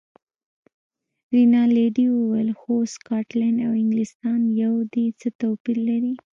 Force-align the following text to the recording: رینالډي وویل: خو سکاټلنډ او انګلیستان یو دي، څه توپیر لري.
رینالډي 1.33 2.05
وویل: 2.11 2.49
خو 2.59 2.73
سکاټلنډ 2.95 3.57
او 3.67 3.71
انګلیستان 3.81 4.39
یو 4.61 4.73
دي، 4.93 5.05
څه 5.19 5.27
توپیر 5.39 5.77
لري. 5.89 6.13